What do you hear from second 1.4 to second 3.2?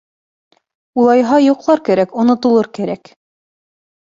йоҡлар кәрәк, онотолор кәрәк.